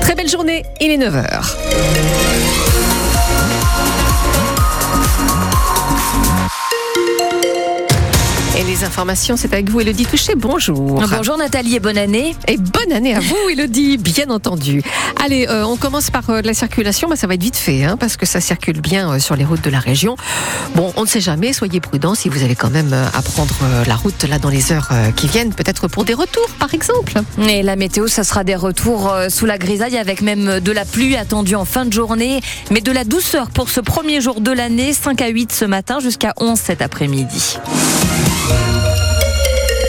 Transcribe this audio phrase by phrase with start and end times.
[0.00, 2.71] Très belle journée, il est 9h.
[8.82, 10.34] Les informations, c'est avec vous, Elodie Touché.
[10.36, 11.00] Bonjour.
[11.08, 12.34] Bonjour Nathalie et bonne année.
[12.48, 14.82] Et bonne année à vous, Elodie, bien entendu.
[15.24, 17.08] Allez, euh, on commence par euh, la circulation.
[17.08, 19.44] Bah, ça va être vite fait, hein, parce que ça circule bien euh, sur les
[19.44, 20.16] routes de la région.
[20.74, 23.54] Bon, on ne sait jamais, soyez prudents si vous allez quand même à prendre
[23.86, 27.12] la route là dans les heures qui viennent, peut-être pour des retours, par exemple.
[27.48, 31.16] Et la météo, ça sera des retours sous la grisaille avec même de la pluie
[31.16, 32.40] attendue en fin de journée,
[32.70, 36.00] mais de la douceur pour ce premier jour de l'année, 5 à 8 ce matin
[36.00, 37.58] jusqu'à 11 cet après-midi.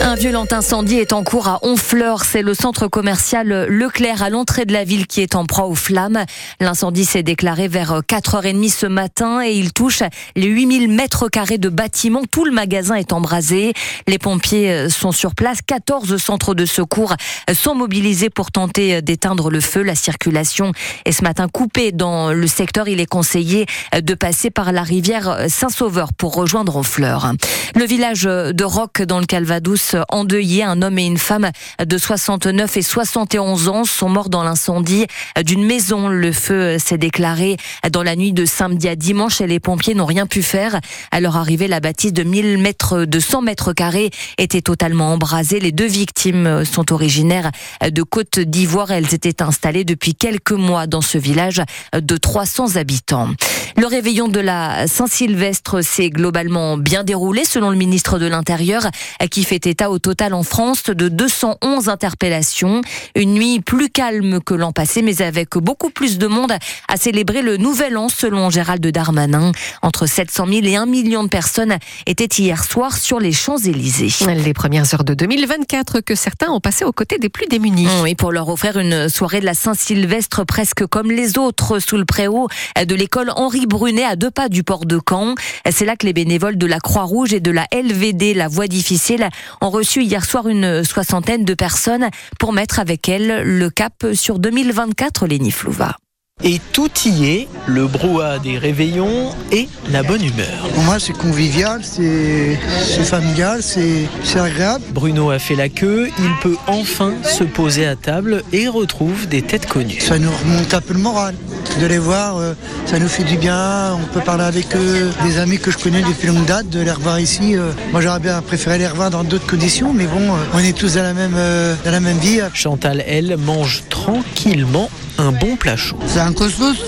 [0.06, 2.24] Un violent incendie est en cours à Honfleur.
[2.24, 5.74] C'est le centre commercial Leclerc à l'entrée de la ville qui est en proie aux
[5.74, 6.26] flammes.
[6.60, 10.02] L'incendie s'est déclaré vers 4h30 ce matin et il touche
[10.36, 12.20] les 8000 mètres carrés de bâtiment.
[12.30, 13.72] Tout le magasin est embrasé.
[14.06, 15.60] Les pompiers sont sur place.
[15.66, 17.14] 14 centres de secours
[17.54, 19.82] sont mobilisés pour tenter d'éteindre le feu.
[19.82, 20.72] La circulation
[21.06, 22.88] est ce matin coupée dans le secteur.
[22.88, 23.64] Il est conseillé
[23.98, 27.32] de passer par la rivière Saint-Sauveur pour rejoindre Honfleur.
[27.74, 30.62] Le village de Roc dans le Calvados endeuillé.
[30.62, 31.50] Un homme et une femme
[31.84, 35.06] de 69 et 71 ans sont morts dans l'incendie
[35.44, 36.08] d'une maison.
[36.08, 37.56] Le feu s'est déclaré
[37.90, 40.80] dans la nuit de samedi à dimanche et les pompiers n'ont rien pu faire.
[41.10, 45.60] À leur arrivée, la bâtisse de 1000 mètres, de 100 mètres carrés était totalement embrasée.
[45.60, 47.50] Les deux victimes sont originaires
[47.82, 48.90] de Côte d'Ivoire.
[48.90, 53.28] Elles étaient installées depuis quelques mois dans ce village de 300 habitants.
[53.76, 58.82] Le réveillon de la Saint-Sylvestre s'est globalement bien déroulé selon le ministre de l'Intérieur
[59.30, 62.80] qui fait au total en France de 211 interpellations.
[63.14, 66.52] Une nuit plus calme que l'an passé mais avec beaucoup plus de monde
[66.88, 69.52] à célébrer le nouvel an selon Gérald Darmanin.
[69.82, 74.26] Entre 700 000 et 1 million de personnes étaient hier soir sur les Champs-Élysées.
[74.26, 77.88] Les premières heures de 2024 que certains ont passé aux côtés des plus démunis.
[78.02, 82.04] Oui, pour leur offrir une soirée de la Saint-Sylvestre presque comme les autres sous le
[82.04, 85.34] préau de l'école Henri Brunet à deux pas du port de Caen.
[85.70, 89.28] C'est là que les bénévoles de la Croix-Rouge et de la LVD, la voie difficile,
[89.64, 94.38] ont reçu hier soir une soixantaine de personnes pour mettre avec elles le cap sur
[94.38, 95.96] 2024, Léni Flouva.
[96.42, 100.68] Et tout y est, le brouhaha des réveillons et la bonne humeur.
[100.74, 102.58] Pour moi, c'est convivial, c'est
[103.04, 104.08] familial, c'est
[104.38, 104.82] agréable.
[104.92, 109.42] Bruno a fait la queue, il peut enfin se poser à table et retrouve des
[109.42, 110.00] têtes connues.
[110.00, 111.36] Ça nous remonte un peu le moral.
[111.80, 113.94] De les voir, euh, ça nous fait du bien.
[113.94, 116.90] On peut parler avec eux, des amis que je connais depuis longue date, de les
[116.90, 117.56] revoir ici.
[117.56, 117.70] euh.
[117.92, 120.94] Moi, j'aurais bien préféré les revoir dans d'autres conditions, mais bon, euh, on est tous
[120.94, 121.36] dans la même,
[121.84, 122.40] dans la même vie.
[122.54, 125.96] Chantal, elle, mange tranquillement un bon plat chaud.
[126.24, 126.78] Un couscous.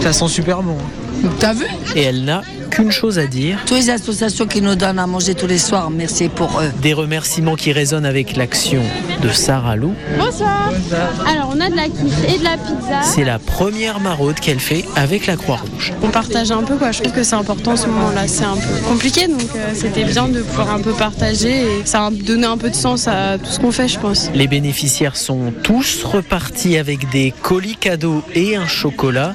[0.00, 0.76] Ça sent super bon.
[1.38, 1.66] T'as vu?
[1.94, 3.58] Et elle n'a qu'une chose à dire.
[3.66, 6.70] Toutes les associations qui nous donnent à manger tous les soirs, merci pour eux.
[6.80, 8.82] Des remerciements qui résonnent avec l'action
[9.22, 9.92] de Sarah Lou.
[10.18, 10.70] Bonsoir.
[11.26, 13.02] Alors, on a de la quiche et de la pizza.
[13.02, 15.92] C'est la première maraude qu'elle fait avec la Croix-Rouge.
[16.02, 16.92] On partage un peu, quoi.
[16.92, 18.26] Je trouve que c'est important en ce moment-là.
[18.28, 22.06] C'est un peu compliqué, donc euh, c'était bien de pouvoir un peu partager et ça
[22.06, 24.30] a donné un peu de sens à tout ce qu'on fait, je pense.
[24.34, 29.34] Les bénéficiaires sont tous repartis avec des colis cadeaux et un chocolat,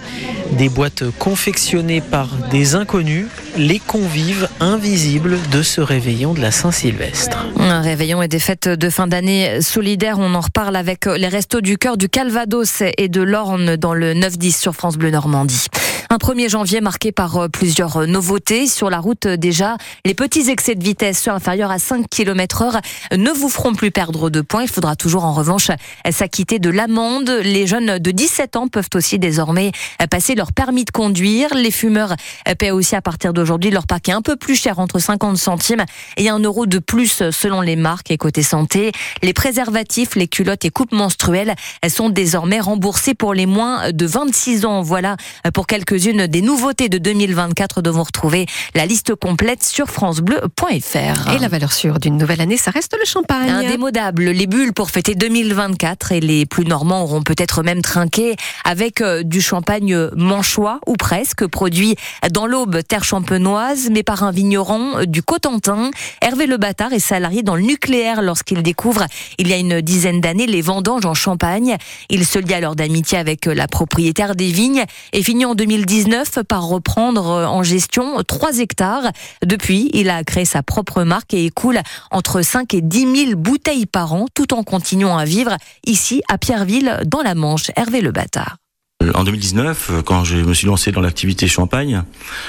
[0.53, 3.44] des boîtes confectionnées par des inconnus, you.
[3.57, 7.45] Les convives invisibles de ce réveillon de la Saint-Sylvestre.
[7.57, 10.19] Un réveillon et des fêtes de fin d'année solidaires.
[10.19, 14.13] On en reparle avec les Restos du Cœur du Calvados et de l'Orne dans le
[14.13, 15.67] 9-10 sur France Bleu Normandie.
[16.09, 18.67] Un 1er janvier marqué par euh, plusieurs nouveautés.
[18.67, 22.79] Sur la route, euh, déjà, les petits excès de vitesse inférieurs à 5 km heure
[23.11, 24.63] ne vous feront plus perdre de points.
[24.63, 25.71] Il faudra toujours, en revanche,
[26.09, 27.29] s'acquitter de l'amende.
[27.43, 29.71] Les jeunes de 17 ans peuvent aussi désormais
[30.09, 31.53] passer leur permis de conduire.
[31.55, 32.15] Les fumeurs
[32.59, 35.85] paient aussi à partir d'aujourd'hui leur paquet un peu plus cher, entre 50 centimes
[36.17, 38.09] et 1 euro de plus selon les marques.
[38.09, 38.91] Et côté santé,
[39.21, 44.05] les préservatifs, les culottes et coupes menstruelles elles sont désormais remboursés pour les moins de
[44.05, 44.81] 26 ans.
[44.81, 45.15] Voilà
[45.53, 51.33] pour quelques-unes des nouveautés de 2024 dont vous retrouvez la liste complète sur francebleu.fr.
[51.33, 53.49] Et la valeur sûre d'une nouvelle année, ça reste le champagne.
[53.49, 59.01] Indémodable, les bulles pour fêter 2024 et les plus normands auront peut-être même trinqué avec
[59.01, 61.95] euh, du champagne manchois ou presque, produit
[62.31, 65.91] dans l'Aube, terre champenoise, mais par un vigneron euh, du Cotentin.
[66.21, 69.05] Hervé Le Bâtard est salarié dans le nucléaire lorsqu'il découvre
[69.37, 71.77] il y a une dizaine d'années les vendanges en Champagne.
[72.09, 74.83] Il se lie alors d'amitié avec euh, la propriétaire des vignes
[75.13, 79.11] et finit en 2019 par reprendre en gestion 3 hectares.
[79.45, 81.79] Depuis, il a créé sa propre marque et écoule
[82.11, 86.37] entre 5 et 10 000 bouteilles par an tout en continuant à vivre ici à
[86.37, 87.71] Pierreville dans la Manche.
[87.75, 88.64] Hervé Le Bâtard.
[89.13, 92.03] En 2019, quand je me suis lancé dans l'activité champagne,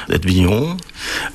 [0.08, 0.76] d'être vigneron,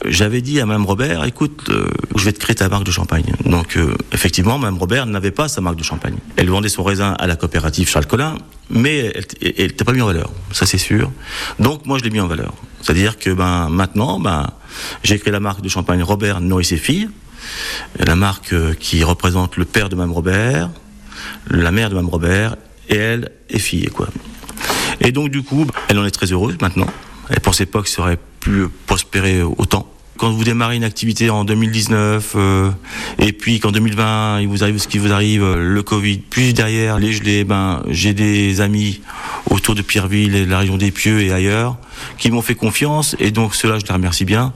[0.06, 3.33] j'avais dit à Mme Robert, écoute, euh, je vais te créer ta marque de champagne.
[3.45, 6.15] Donc euh, effectivement, Mme Robert n'avait pas sa marque de champagne.
[6.35, 8.38] Elle vendait son raisin à la coopérative Charles Collin,
[8.69, 11.12] mais elle n'était pas mise en valeur, ça c'est sûr.
[11.59, 12.53] Donc moi je l'ai mis en valeur.
[12.81, 14.50] C'est-à-dire que ben, maintenant, ben,
[15.03, 17.09] j'ai créé la marque de champagne Robert Nourrit ses filles,
[18.00, 20.69] la marque euh, qui représente le père de Mme Robert,
[21.50, 22.56] la mère de Mme Robert,
[22.89, 23.88] et elle est fille.
[23.88, 24.07] Quoi.
[25.01, 26.88] Et donc du coup, elle en est très heureuse maintenant.
[27.30, 29.88] Elle pensait pas que ça aurait pu prospérer autant
[30.21, 32.69] quand vous démarrez une activité en 2019 euh,
[33.18, 36.53] et puis qu'en 2020 il vous arrive ce qui vous arrive, euh, le Covid, puis
[36.53, 39.01] derrière les gelées, ben j'ai des amis
[39.50, 41.75] autour de Pierreville et de la région des Pieux et ailleurs
[42.19, 44.54] qui m'ont fait confiance et donc cela je les remercie bien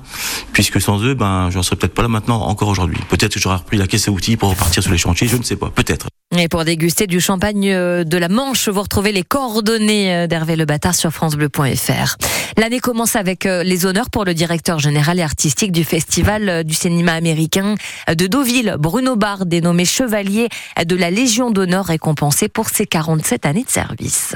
[0.54, 3.00] puisque sans eux ben j'en serais peut-être pas là maintenant encore aujourd'hui.
[3.10, 5.44] Peut-être que j'aurais repris la caisse à outils pour repartir sur les chantiers, je ne
[5.44, 6.10] sais pas, peut-être.
[6.38, 10.66] Et pour déguster du champagne euh, de la Manche, vous retrouvez les coordonnées d'Hervé Le
[10.94, 12.18] sur francebleu.fr.
[12.58, 16.74] L'année commence avec les honneurs pour le directeur général et artiste du Festival euh, du
[16.74, 17.76] cinéma américain
[18.10, 18.76] de Deauville.
[18.78, 20.50] Bruno Barr, dénommé chevalier
[20.84, 24.36] de la Légion d'honneur, récompensé pour ses 47 années de service.